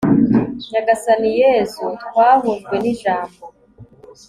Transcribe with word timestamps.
nyagasani 0.71 1.29
yezu, 1.41 1.83
twahujwe 2.03 2.75
n'ijambo 2.83 3.41